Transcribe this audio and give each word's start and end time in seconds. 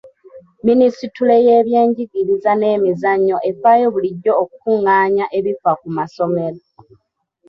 Minisitule 0.67 1.35
y’ebyenjigiriza 1.45 2.51
n’emizannyo 2.55 3.37
efaayo 3.49 3.85
bulijjo 3.93 4.31
okukungaanya 4.41 5.25
ebifa 5.37 5.71
ku 5.81 5.87
masomero. 5.97 6.59